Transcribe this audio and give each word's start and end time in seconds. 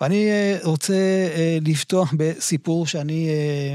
ואני 0.00 0.30
רוצה 0.62 0.94
לפתוח 1.60 2.14
בסיפור 2.16 2.86
שאני 2.86 3.28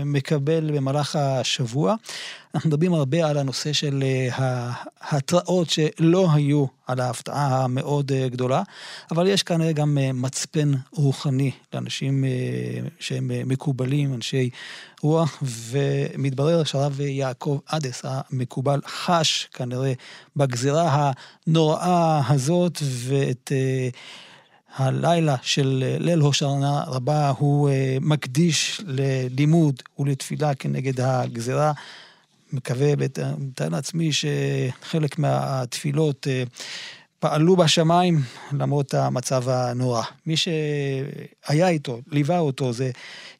מקבל 0.06 0.72
במהלך 0.78 1.16
השבוע. 1.16 1.96
אנחנו 2.56 2.70
מדברים 2.70 2.94
הרבה 2.94 3.28
על 3.28 3.38
הנושא 3.38 3.74
של 3.74 4.04
ההתראות 5.02 5.70
שלא 5.70 6.28
היו 6.34 6.66
על 6.88 7.00
ההפתעה 7.00 7.64
המאוד 7.64 8.12
גדולה, 8.12 8.64
אבל 9.12 9.28
יש 9.28 9.44
כנראה 9.44 9.72
גם 9.72 9.98
מצפן 10.14 10.72
רוחני 10.92 11.52
לאנשים 11.74 12.26
שהם 13.00 13.32
מקובלים, 13.46 14.14
אנשי 14.14 14.50
רוח, 15.02 15.44
ומתברר 15.44 16.64
שהרב 16.64 17.00
יעקב 17.00 17.60
עדס 17.68 18.02
המקובל 18.04 18.80
חש 18.88 19.50
כנראה 19.54 19.94
בגזירה 20.36 21.12
הנוראה 21.48 22.22
הזאת, 22.30 22.80
ואת 22.82 23.52
הלילה 24.76 25.36
של 25.42 25.84
ליל 26.00 26.20
הושענא 26.20 26.84
רבה 26.88 27.30
הוא 27.38 27.70
מקדיש 28.02 28.82
ללימוד 28.88 29.82
ולתפילה 30.00 30.56
כנגד 30.56 31.02
הגזירה. 31.02 31.72
מקווה, 32.54 32.88
מתאר 33.38 33.70
לעצמי 33.70 34.10
שחלק 34.12 35.20
מהתפילות 35.20 36.28
פעלו 37.20 37.56
בשמיים 37.56 38.20
למרות 38.60 38.94
המצב 38.94 39.50
הנורא. 39.50 40.04
מי 40.26 40.36
שהיה 40.38 41.70
איתו, 41.70 42.00
ליווה 42.12 42.40
אותו, 42.40 42.74
זה 42.74 42.92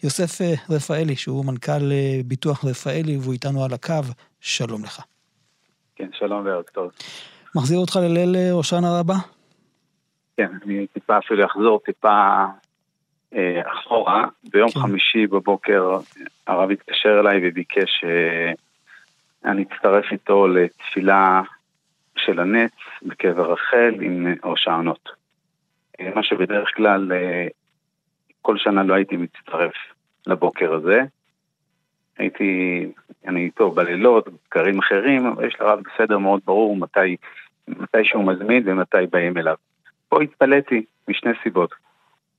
יוסף 0.04 0.42
רפאלי, 0.70 1.16
שהוא 1.16 1.46
מנכ"ל 1.46 1.92
ביטוח 2.26 2.66
רפאלי, 2.66 3.18
והוא 3.18 3.34
איתנו 3.34 3.64
על 3.64 3.74
הקו. 3.74 3.94
שלום 4.40 4.84
לך. 4.84 5.02
כן, 5.96 6.08
שלום 6.20 6.46
וערב 6.46 6.64
טוב. 6.74 6.92
מחזיר 7.56 7.78
אותך 7.80 7.96
לליל 7.96 8.36
הושענא 8.52 8.88
רבה? 8.88 9.16
כן, 10.38 10.52
אני 10.66 10.88
טיפה 10.88 11.18
אפילו 11.18 11.46
אחזור 11.46 11.80
טיפה 11.86 12.46
אה, 13.36 13.62
אחורה. 13.72 14.26
ביום 14.52 14.70
כן. 14.70 14.80
חמישי 14.80 15.28
בבוקר 15.28 15.98
הרב 16.48 16.72
התקשר 16.72 17.20
אליי 17.20 17.40
וביקש 17.44 18.04
אה, 18.04 18.52
אני 19.46 19.64
אצטרף 19.64 20.06
איתו 20.12 20.48
לתפילה 20.48 21.42
של 22.18 22.40
הנץ 22.40 22.72
בקבר 23.02 23.52
רחל 23.52 23.94
עם 24.02 24.28
הושענות. 24.44 25.10
אה, 26.00 26.12
מה 26.16 26.24
שבדרך 26.24 26.70
כלל 26.76 27.12
אה, 27.12 27.48
כל 28.42 28.58
שנה 28.58 28.84
לא 28.84 28.94
הייתי 28.94 29.18
מצטרף 29.18 29.74
לבוקר 30.28 30.74
הזה. 30.74 31.02
הייתי, 32.18 32.82
אני 33.28 33.46
איתו 33.46 33.72
בלילות, 33.72 34.28
בקרים 34.28 34.80
אחרים, 34.80 35.26
אבל 35.26 35.48
יש 35.48 35.56
לרב 35.60 35.80
בסדר 35.80 36.18
מאוד 36.18 36.42
ברור 36.46 36.76
מתי, 36.76 37.16
מתי 37.68 38.04
שהוא 38.04 38.24
מזמין 38.24 38.64
ומתי 38.66 38.98
באים 39.12 39.38
אליו. 39.38 39.56
פה 40.16 40.22
התפלאתי 40.22 40.86
משני 41.08 41.32
סיבות. 41.44 41.74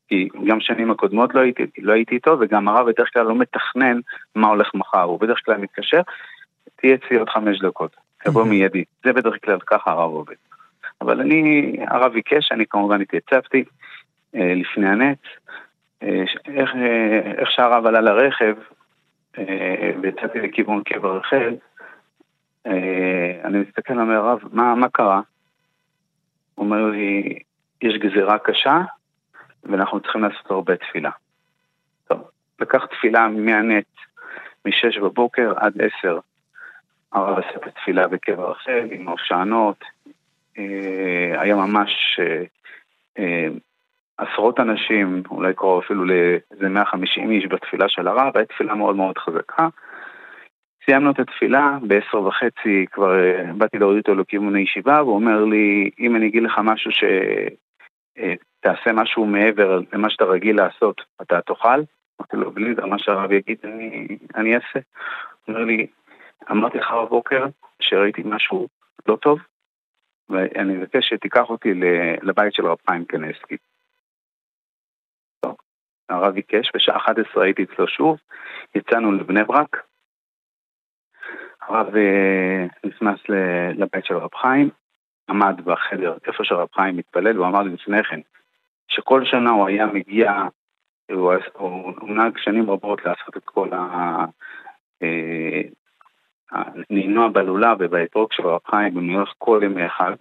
כי 0.09 0.29
גם 0.47 0.61
שנים 0.61 0.91
הקודמות 0.91 1.35
לא 1.35 1.41
הייתי, 1.41 1.63
לא 1.79 1.93
הייתי 1.93 2.15
איתו, 2.15 2.37
וגם 2.41 2.69
הרב 2.69 2.91
בדרך 2.91 3.11
כלל 3.13 3.27
לא 3.27 3.35
מתכנן 3.35 4.01
מה 4.35 4.49
הולך 4.49 4.75
מחר, 4.75 5.03
הוא 5.03 5.21
בדרך 5.21 5.41
כלל 5.45 5.57
מתקשר, 5.57 6.01
תהיה 6.77 6.95
אצלי 6.95 7.19
עוד 7.19 7.29
חמש 7.29 7.61
דקות, 7.61 7.97
תבוא 8.25 8.45
מיידי. 8.45 8.85
זה 9.05 9.13
בדרך 9.13 9.35
כלל 9.45 9.59
ככה 9.67 9.91
הרב 9.91 10.11
עובד. 10.11 10.35
אבל 11.01 11.21
אני, 11.21 11.77
הרב 11.87 12.13
ביקש, 12.13 12.53
אני 12.53 12.65
כמובן 12.71 13.01
התייצבתי 13.01 13.65
אה, 14.35 14.55
לפני 14.55 14.89
הנץ. 14.89 15.19
אה, 16.03 16.25
איך, 16.47 16.71
אה, 16.75 17.33
איך 17.39 17.51
שהרב 17.51 17.87
עלה 17.87 18.01
לרכב, 18.01 18.55
אה, 19.39 19.91
ויצאתי 20.03 20.39
לכיוון 20.41 20.83
קבר 20.83 21.17
רחל, 21.17 21.55
אה, 22.67 23.41
אני 23.45 23.59
מסתכל, 23.59 24.01
אומר 24.01 24.15
הרב, 24.15 24.41
מה, 24.53 24.75
מה 24.75 24.89
קרה? 24.89 25.21
הוא 26.55 26.65
אומר 26.65 26.91
לי, 26.91 27.39
יש 27.83 27.95
גזירה 27.99 28.39
קשה, 28.39 28.81
ואנחנו 29.65 30.01
צריכים 30.01 30.23
לעשות 30.23 30.51
הרבה 30.51 30.77
תפילה. 30.77 31.11
טוב, 32.09 32.31
לקח 32.61 32.85
תפילה 32.85 33.29
מהנט, 33.29 33.87
מ-6 34.65 35.01
בבוקר 35.01 35.53
עד 35.57 35.73
10. 35.99 36.19
הרב 37.13 37.39
עשה 37.39 37.57
את 37.67 38.11
בקבר 38.11 38.51
רחל 38.51 38.89
עם 38.91 39.09
הושענות. 39.09 39.85
אה, 40.59 41.41
היה 41.41 41.57
ממש 41.57 42.21
אה, 42.21 42.43
אה, 43.19 43.49
עשרות 44.19 44.61
אנשים, 44.61 45.23
אולי 45.31 45.55
קרוב 45.55 45.83
אפילו 45.85 46.05
לאיזה 46.05 46.69
150 46.69 47.31
איש 47.31 47.47
בתפילה 47.47 47.89
של 47.89 48.09
הרב, 48.09 48.37
הייתה 48.37 48.55
תפילה 48.55 48.75
מאוד 48.75 48.97
מאוד 48.97 49.19
חזקה. 49.19 49.69
סיימנו 50.85 51.11
את 51.11 51.21
התפילה, 51.21 51.79
בעשר 51.83 52.23
וחצי 52.23 52.87
כבר 52.93 53.13
באתי 53.57 53.79
להוריד 53.79 53.99
אותו 53.99 54.15
לכיוון 54.15 54.57
הישיבה, 54.57 55.03
והוא 55.03 55.15
אומר 55.15 55.45
לי, 55.45 55.91
אם 56.01 56.17
אני 56.17 56.27
אגיד 56.27 56.43
לך 56.43 56.61
משהו 56.65 56.91
ש... 56.91 57.05
תעשה 58.61 58.93
משהו 58.93 59.27
מעבר 59.27 59.81
למה 59.93 60.11
שאתה 60.11 60.25
רגיל 60.25 60.57
לעשות, 60.57 61.01
אתה 61.23 61.41
תאכל? 61.41 61.81
אמרתי 62.21 62.37
לו, 62.37 62.51
בלי 62.51 62.75
מה 62.87 62.99
שהרב 62.99 63.33
יגיד, 63.33 63.59
אני, 63.65 64.19
אני 64.35 64.55
אעשה. 64.55 64.79
הוא 65.45 65.55
אומר 65.55 65.65
לי, 65.65 65.87
אמרתי 66.51 66.79
לך 66.79 66.93
בבוקר 66.93 67.47
שראיתי 67.81 68.23
משהו 68.25 68.69
לא 69.09 69.17
טוב, 69.17 69.39
ואני 70.29 70.75
מבקש 70.75 71.09
שתיקח 71.09 71.51
אותי 71.51 71.75
לבית 72.23 72.55
של 72.55 72.67
רב 72.67 72.79
חיים 72.91 73.05
קנסקי. 73.05 73.57
הרב 76.09 76.35
ביקש, 76.35 76.71
בשעה 76.75 76.97
11 76.97 77.45
הייתי 77.45 77.65
אצלו 77.65 77.89
שוב, 77.89 78.19
יצאנו 78.75 79.13
לבני 79.13 79.45
ברק, 79.45 79.87
הרב 81.61 81.97
אה, 81.97 82.67
נכנס 82.85 83.21
לבית 83.75 84.05
של 84.05 84.17
רב 84.17 84.35
חיים, 84.35 84.71
עמד 85.29 85.61
בחדר 85.65 86.17
איפה 86.27 86.45
שרב 86.45 86.69
חיים 86.75 86.97
מתפלל, 86.97 87.39
והוא 87.39 87.47
אמר 87.47 87.63
לי 87.63 87.71
לפני 87.71 88.05
כן, 88.05 88.21
שכל 88.89 89.25
שנה 89.25 89.51
הוא 89.51 89.67
היה 89.67 89.87
מגיע, 89.87 90.33
הוא, 91.13 91.33
הוא, 91.53 91.93
הוא 92.01 92.11
נהג 92.11 92.39
שנים 92.39 92.71
רבות 92.71 93.05
לעשות 93.05 93.37
את 93.37 93.45
כל 93.45 93.69
הנינוע 96.51 97.25
אה, 97.25 97.31
בלולב 97.31 97.77
ובאתרוג 97.81 98.33
של 98.33 98.47
רב 98.47 98.61
חיים 98.71 98.95
במהלך 98.95 99.33
כל 99.39 99.61
ימי 99.65 99.83
החג. 99.83 100.15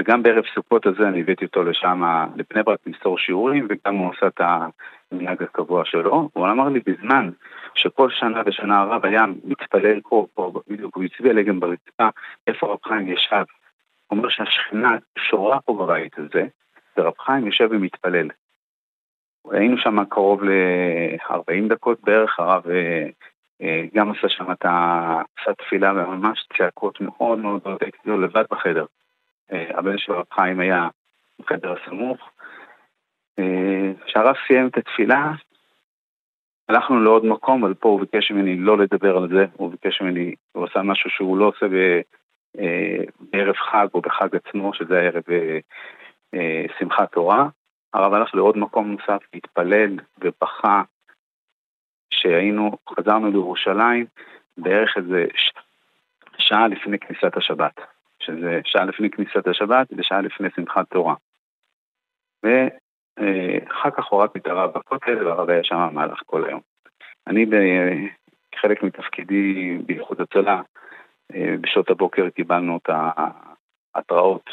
וגם 0.00 0.22
בערב 0.22 0.44
סוכות 0.54 0.86
הזה 0.86 1.08
אני 1.08 1.20
הבאתי 1.20 1.44
אותו 1.44 1.62
לשם, 1.62 2.02
לבני 2.36 2.62
ברק 2.62 2.78
למסור 2.86 3.18
שיעורים, 3.18 3.66
וגם 3.70 3.94
הוא 3.94 4.10
עושה 4.10 4.26
את 4.26 4.40
המנהג 4.40 5.42
הקבוע 5.42 5.84
שלו. 5.84 6.28
הוא 6.32 6.48
אמר 6.48 6.68
לי 6.68 6.80
בזמן 6.86 7.30
שכל 7.74 8.10
שנה 8.10 8.42
ושנה 8.46 8.80
הרב 8.80 9.06
היה 9.06 9.24
מתפלל 9.44 10.00
פה, 10.00 10.26
פה, 10.34 10.52
בדיוק, 10.68 10.96
הוא 10.96 11.04
הצביע 11.04 11.32
לגן 11.32 11.60
ברצפה, 11.60 12.08
איפה 12.46 12.66
רב 12.66 12.78
חיים 12.84 13.08
ישב. 13.08 13.44
אומר 14.10 14.28
שהשכינה 14.28 14.96
שורה 15.18 15.60
פה 15.60 15.72
בבית 15.72 16.18
הזה, 16.18 16.46
ורב 16.96 17.12
חיים 17.18 17.46
יושב 17.46 17.68
ומתפלל. 17.70 18.28
היינו 19.50 19.78
שם 19.78 20.04
קרוב 20.04 20.44
ל-40 20.44 21.68
דקות 21.68 22.00
בערך, 22.00 22.40
הרב 22.40 22.68
אה, 22.68 23.06
אה, 23.62 23.84
גם 23.94 24.10
עשה 24.10 24.28
שם 24.28 24.52
את 24.52 24.64
התפילה 25.48 25.92
וממש 25.92 26.46
צעקות 26.58 27.00
מאוד 27.00 27.38
מאוד 27.38 27.60
מאוד, 27.64 27.78
הייתי 27.80 27.98
לבד 28.06 28.44
בחדר. 28.50 28.84
אה, 29.52 29.78
הבן 29.78 29.98
של 29.98 30.12
רב 30.12 30.26
חיים 30.34 30.60
היה 30.60 30.88
בחדר 31.38 31.72
הסמוך. 31.72 32.30
כשהרב 34.06 34.34
סיים 34.46 34.66
את 34.66 34.76
התפילה, 34.76 35.32
הלכנו 36.68 37.00
לעוד 37.00 37.24
מקום, 37.24 37.64
אבל 37.64 37.74
פה 37.74 37.88
הוא 37.88 38.00
ביקש 38.00 38.30
ממני 38.30 38.56
לא 38.56 38.78
לדבר 38.78 39.16
על 39.16 39.28
זה, 39.28 39.46
הוא 39.52 39.70
ביקש 39.70 40.00
ממני, 40.00 40.34
הוא 40.52 40.64
עשה 40.64 40.82
משהו 40.82 41.10
שהוא 41.10 41.38
לא 41.38 41.44
עושה 41.44 41.66
בערב 43.20 43.54
חג 43.56 43.86
או 43.94 44.00
בחג 44.00 44.28
עצמו, 44.36 44.74
שזה 44.74 44.98
הערב 44.98 45.22
אה, 46.34 46.64
שמחת 46.78 47.12
תורה. 47.12 47.48
הרב 47.94 48.12
הלך 48.12 48.34
לעוד 48.34 48.58
מקום 48.58 48.90
נוסף 48.90 49.22
להתפלל 49.34 49.98
ובכה 50.18 50.82
שהיינו, 52.14 52.78
חזרנו 52.98 53.30
לירושלים 53.30 54.06
בערך 54.58 54.96
איזה. 54.96 55.26
שעה 56.40 56.68
לפני 56.68 56.98
כניסת 56.98 57.36
השבת, 57.36 57.80
שזה 58.18 58.60
שעה 58.64 58.84
לפני 58.84 59.10
כניסת 59.10 59.46
השבת 59.46 59.86
ושעה 59.96 60.20
לפני 60.20 60.48
שמחת 60.56 60.90
תורה. 60.90 61.14
ואחר 62.42 63.90
כך 63.90 64.06
הורדתי 64.06 64.38
את 64.38 64.46
הרב 64.46 64.70
בכותל 64.70 65.26
והרב 65.26 65.50
היה 65.50 65.64
שם 65.64 65.88
במהלך 65.90 66.22
כל 66.26 66.44
היום. 66.44 66.60
אני 67.26 67.46
כחלק 68.52 68.82
מתפקידי 68.82 69.78
באיחוד 69.86 70.20
הצלה, 70.20 70.54
אה, 70.54 70.62
בשעות 71.60 71.90
הבוקר 71.90 72.30
קיבלנו 72.30 72.76
את 72.76 72.90
ההתראות 73.94 74.50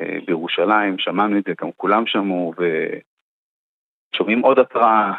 אה, 0.00 0.18
בירושלים, 0.26 0.98
שמענו 0.98 1.38
את 1.38 1.44
זה, 1.44 1.52
גם 1.60 1.68
כולם 1.76 2.02
שמעו, 2.06 2.52
ושומעים 4.14 4.40
עוד 4.40 4.58
התראה. 4.58 5.12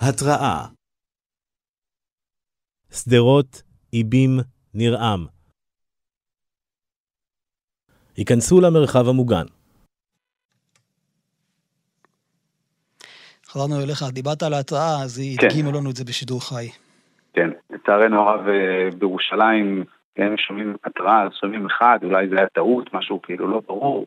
התראה 0.00 0.66
שדרות, 2.92 3.62
איבים, 3.92 4.30
נרעם. 4.74 5.26
היכנסו 8.16 8.60
למרחב 8.60 9.08
המוגן. 9.08 9.44
חזרנו 13.46 13.82
אליך, 13.84 14.02
דיברת 14.12 14.42
על 14.42 14.54
ההתראה, 14.54 15.02
אז 15.04 15.22
כן. 15.40 15.46
הדגימו 15.46 15.72
לנו 15.72 15.90
את 15.90 15.96
זה 15.96 16.04
בשידור 16.04 16.48
חי. 16.48 16.68
לצערנו 17.82 18.20
הרב 18.20 18.48
אה, 18.48 18.88
בירושלים 18.98 19.84
כן, 20.14 20.36
שומעים 20.36 20.76
התראה, 20.84 21.26
שומעים 21.40 21.66
אחד, 21.66 21.98
אולי 22.02 22.28
זה 22.28 22.36
היה 22.36 22.46
טעות, 22.46 22.94
משהו 22.94 23.22
כאילו 23.22 23.48
לא 23.48 23.60
ברור, 23.66 24.06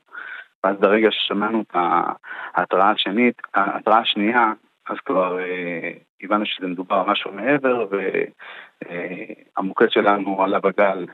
ואז 0.64 0.76
ברגע 0.80 1.12
ששמענו 1.12 1.62
את 1.62 1.76
ההתראה 2.54 2.92
השנית, 2.92 3.42
ההתראה 3.54 4.00
השנייה, 4.00 4.54
אז 4.90 4.98
כבר 5.06 5.40
אה, 5.40 5.92
הבנו 6.24 6.46
שזה 6.46 6.68
מדובר 6.68 7.04
משהו 7.08 7.32
מעבר, 7.32 7.88
והמוקד 9.58 9.90
שלנו 9.90 10.44
עלה 10.44 10.60
בגל 10.60 11.06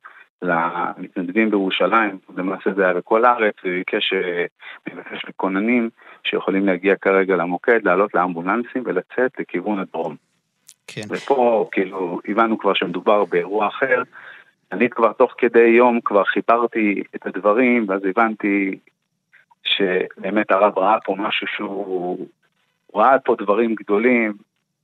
למתנדבים 0.42 1.50
בירושלים, 1.50 2.18
למעשה 2.38 2.74
זה 2.74 2.84
היה 2.84 2.94
בכל 2.94 3.26
הארץ, 3.26 3.56
וביקש 3.66 4.14
מבקש 4.90 5.26
מכוננים 5.30 5.90
שיכולים 6.24 6.66
להגיע 6.66 6.96
כרגע 6.96 7.36
למוקד, 7.36 7.80
לעלות 7.84 8.14
לאמבולנסים 8.14 8.84
ולצאת 8.86 9.40
לכיוון 9.40 9.80
הדרום. 9.80 10.31
כן. 10.94 11.02
ופה 11.10 11.70
כאילו 11.72 12.20
הבנו 12.28 12.58
כבר 12.58 12.74
שמדובר 12.74 13.26
באירוע 13.26 13.68
אחר. 13.68 14.04
אני 14.72 14.90
כבר 14.90 15.14
תוך 15.14 15.34
כדי 15.38 15.68
יום 15.78 16.00
כבר 16.06 16.24
חיברתי 16.24 17.04
את 17.16 17.28
הדברים, 17.28 17.86
ואז 17.90 18.02
הבנתי 18.06 18.80
שבאמת 19.64 20.52
הרב 20.52 20.78
ראה 20.78 20.98
פה 21.06 21.16
משהו 21.18 21.48
שהוא... 21.48 22.28
ראה 22.96 23.20
פה 23.20 23.36
דברים 23.42 23.76
גדולים, 23.76 24.34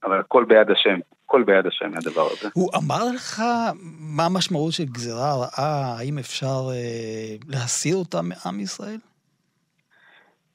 אבל 0.04 0.20
הכל 0.20 0.44
ביד 0.44 0.72
השם, 0.72 1.00
הכל 1.26 1.44
ביד 1.44 1.68
השם 1.68 1.92
הדבר 1.98 2.28
הזה. 2.32 2.50
הוא 2.54 2.70
אמר 2.76 3.04
לך 3.16 3.42
מה 4.00 4.26
המשמעות 4.26 4.74
של 4.74 4.86
גזירה 4.86 5.36
רעה, 5.36 5.96
האם 6.00 6.18
אפשר 6.18 6.70
אה, 6.72 7.36
להסיר 7.48 7.96
אותה 7.96 8.18
מעם 8.22 8.60
ישראל? 8.60 9.00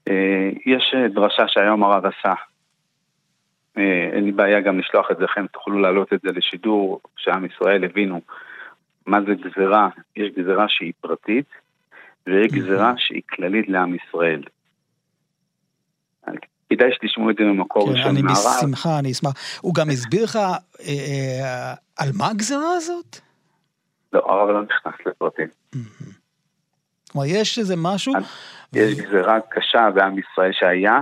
אה, 0.09 0.51
יש 0.67 0.95
דרשה 1.15 1.43
שהיום 1.49 1.85
הרב 1.85 2.05
עשה. 2.07 2.35
אה, 3.79 4.11
אין 4.13 4.25
לי 4.25 4.33
בעיה 4.33 4.61
גם 4.61 4.79
לשלוח 4.79 5.11
את 5.11 5.17
זה 5.17 5.25
לכם, 5.25 5.47
תוכלו 5.47 5.79
להעלות 5.79 6.13
את 6.13 6.21
זה 6.21 6.29
לשידור, 6.33 7.01
שעם 7.17 7.45
ישראל 7.45 7.85
הבינו 7.85 8.21
מה 9.07 9.19
זה 9.27 9.35
גזירה. 9.35 9.89
יש 10.17 10.31
גזירה 10.39 10.69
שהיא 10.69 10.93
פרטית, 11.01 11.47
ויש 12.27 12.53
גזירה 12.53 12.95
שהיא 12.97 13.23
כללית 13.31 13.69
לעם 13.69 13.95
ישראל. 13.95 14.43
כדאי 16.71 16.93
שתשמעו 16.93 17.31
את 17.31 17.37
זה 17.39 17.45
ממקור 17.45 17.91
ראשון 17.91 18.17
כן, 18.17 18.25
מהרב. 18.25 18.37
אני 18.47 18.57
בשמחה, 18.59 18.99
אני 18.99 19.13
אשמח. 19.13 19.33
הוא 19.61 19.75
גם 19.75 19.91
הסביר 19.91 20.25
לך 20.25 20.37
אה, 20.37 20.53
אה, 20.81 21.75
על 21.99 22.09
מה 22.19 22.29
הגזירה 22.31 22.75
הזאת? 22.77 23.17
לא, 24.13 24.21
הרב 24.29 24.49
לא 24.49 24.63
נכנס 24.63 25.07
לפרטים. 25.07 25.47
כלומר, 27.13 27.27
יש 27.27 27.59
איזה 27.59 27.75
משהו... 27.77 28.13
יש 28.73 28.95
גזירה 28.95 29.39
קשה 29.51 29.91
בעם 29.95 30.17
ישראל 30.19 30.51
שהיה, 30.53 31.01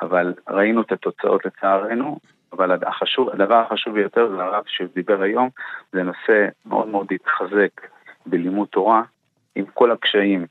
אבל 0.00 0.34
ראינו 0.48 0.82
את 0.82 0.92
התוצאות 0.92 1.46
לצערנו, 1.46 2.18
אבל 2.52 2.78
החשוב, 2.86 3.28
הדבר 3.30 3.54
החשוב 3.54 3.94
ביותר 3.94 4.28
זה 4.28 4.42
הרב 4.42 4.64
שדיבר 4.66 5.22
היום, 5.22 5.48
זה 5.92 6.02
נושא 6.02 6.48
מאוד 6.66 6.88
מאוד 6.88 7.06
להתחזק 7.10 7.80
בלימוד 8.26 8.68
תורה 8.68 9.02
עם 9.54 9.64
כל 9.74 9.90
הקשיים. 9.90 10.46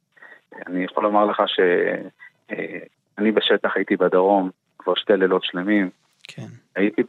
אני 0.67 0.83
יכול 0.83 1.03
לומר 1.03 1.25
לך 1.25 1.41
שאני 1.47 3.31
בשטח 3.31 3.75
הייתי 3.75 3.95
בדרום 3.95 4.49
כבר 4.79 4.95
שתי 4.95 5.17
לילות 5.17 5.43
שלמים, 5.43 5.89
כן. 6.27 6.47
הייתי, 6.75 7.01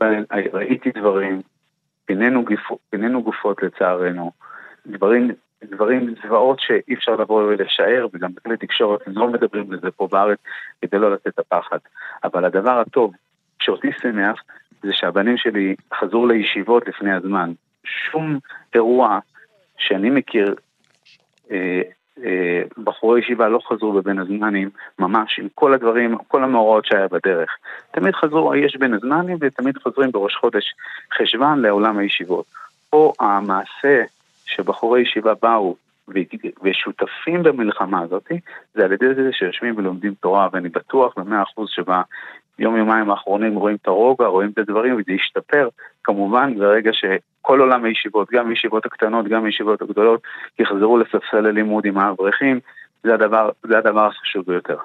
ראיתי 0.52 0.90
דברים, 0.90 1.42
פינינו, 2.04 2.44
גפו, 2.44 2.78
פינינו 2.90 3.22
גופות 3.22 3.62
לצערנו, 3.62 4.32
דברים, 4.86 5.30
דברים, 5.64 6.14
זוועות 6.22 6.60
שאי 6.60 6.94
אפשר 6.94 7.16
לבוא 7.16 7.42
ולשער, 7.42 8.06
וגם 8.12 8.30
בכלי 8.34 8.56
תקשורת 8.56 9.00
לא 9.06 9.28
מדברים 9.28 9.72
על 9.72 9.80
זה 9.80 9.90
פה 9.90 10.08
בארץ 10.10 10.38
כדי 10.82 10.98
לא 10.98 11.12
לתת 11.12 11.26
את 11.26 11.38
הפחד. 11.38 11.78
אבל 12.24 12.44
הדבר 12.44 12.80
הטוב 12.80 13.12
שאותי 13.62 13.88
שמח 14.02 14.42
זה 14.82 14.92
שהבנים 14.92 15.36
שלי 15.36 15.74
חזרו 15.94 16.26
לישיבות 16.26 16.88
לפני 16.88 17.12
הזמן. 17.12 17.52
שום 17.84 18.38
אירוע 18.74 19.18
שאני 19.78 20.10
מכיר, 20.10 20.54
אה, 21.50 21.80
אה, 22.24 22.62
בחורי 22.84 23.20
ישיבה 23.20 23.48
לא 23.48 23.60
חזרו 23.68 23.92
בבין 23.92 24.18
הזמנים, 24.18 24.70
ממש 24.98 25.38
עם 25.38 25.48
כל 25.54 25.74
הדברים, 25.74 26.18
כל 26.28 26.44
המאורעות 26.44 26.86
שהיה 26.86 27.08
בדרך. 27.08 27.56
תמיד 27.90 28.14
חזרו, 28.14 28.54
יש 28.54 28.76
בין 28.76 28.94
הזמנים 28.94 29.36
ותמיד 29.40 29.78
חוזרים 29.78 30.10
בראש 30.10 30.34
חודש 30.34 30.74
חשוון 31.18 31.62
לעולם 31.62 31.98
הישיבות. 31.98 32.46
פה 32.90 33.12
המעשה 33.20 34.02
שבחורי 34.48 35.00
ישיבה 35.00 35.32
באו 35.42 35.76
ושותפים 36.62 37.42
במלחמה 37.42 38.00
הזאת, 38.00 38.32
זה 38.74 38.84
על 38.84 38.92
ידי 38.92 39.14
זה 39.14 39.32
שיושבים 39.32 39.74
ולומדים 39.76 40.14
תורה, 40.14 40.48
ואני 40.52 40.68
בטוח 40.68 41.14
במאה 41.16 41.42
אחוז 41.42 41.68
שביום 41.70 42.76
יומיים 42.76 43.10
האחרונים 43.10 43.54
רואים 43.54 43.76
את 43.82 43.86
הרוגע, 43.86 44.26
רואים 44.26 44.50
את 44.50 44.58
הדברים, 44.58 44.94
וזה 44.94 45.12
ישתפר 45.12 45.68
כמובן 46.04 46.58
ברגע 46.58 46.90
שכל 46.92 47.60
עולם 47.60 47.84
הישיבות, 47.84 48.28
גם 48.32 48.50
הישיבות 48.50 48.86
הקטנות, 48.86 49.28
גם 49.28 49.44
הישיבות 49.44 49.82
הגדולות, 49.82 50.20
יחזרו 50.58 50.98
לספסל 50.98 51.46
הלימוד 51.46 51.84
עם 51.86 51.98
האברכים, 51.98 52.60
זה 53.02 53.14
הדבר, 53.14 53.50
זה 53.62 53.78
הדבר 53.78 54.06
החשוב 54.06 54.44
ביותר. 54.46 54.78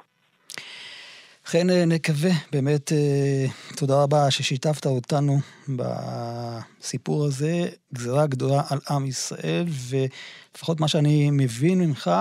אכן 1.47 1.69
אה, 1.69 1.85
נקווה, 1.85 2.31
באמת 2.51 2.91
אה, 2.91 3.45
תודה 3.75 4.03
רבה 4.03 4.31
ששיתפת 4.31 4.85
אותנו 4.85 5.39
בסיפור 5.75 7.25
הזה, 7.25 7.69
גזירה 7.93 8.27
גדולה 8.27 8.61
על 8.69 8.79
עם 8.89 9.05
ישראל, 9.05 9.65
ולפחות 9.89 10.79
מה 10.79 10.87
שאני 10.87 11.29
מבין 11.31 11.79
ממך, 11.79 12.11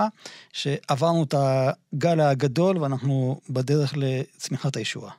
שעברנו 0.52 1.22
את 1.22 1.34
הגל 1.38 2.20
הגדול 2.20 2.78
ואנחנו 2.78 3.40
בדרך 3.50 3.94
לצמיחת 3.96 4.76
הישועה. 4.76 5.12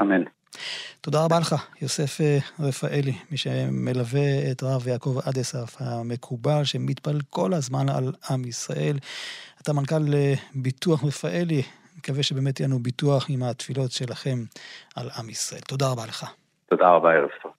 אמן. 0.00 0.22
תודה 1.00 1.24
רבה 1.24 1.38
לך, 1.38 1.54
יוסף 1.82 2.20
אה, 2.20 2.38
רפאלי, 2.60 3.14
מי 3.30 3.36
שמלווה 3.36 4.50
את 4.50 4.62
הרב 4.62 4.88
יעקב 4.88 5.18
אדסף 5.24 5.76
המקובל, 5.78 6.64
שמתפלל 6.64 7.20
כל 7.30 7.54
הזמן 7.54 7.88
על 7.88 8.12
עם 8.30 8.44
ישראל. 8.44 8.98
אתה 9.62 9.72
מנכ"ל 9.72 10.04
ביטוח 10.54 11.04
רפאלי, 11.04 11.62
מקווה 11.98 12.22
שבאמת 12.22 12.60
יהיה 12.60 12.68
לנו 12.68 12.78
ביטוח 12.78 13.26
עם 13.30 13.42
התפילות 13.42 13.90
שלכם 13.90 14.38
על 14.96 15.08
עם 15.18 15.30
ישראל. 15.30 15.60
תודה 15.60 15.86
רבה 15.92 16.06
לך. 16.06 16.32
תודה 16.66 16.88
רבה, 16.88 17.12
ערב 17.12 17.28
טוב. 17.42 17.52